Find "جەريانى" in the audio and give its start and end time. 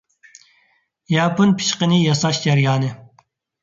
2.51-2.95